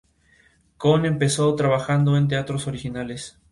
[0.79, 3.37] Coon empezó trabajando en teatros regionales.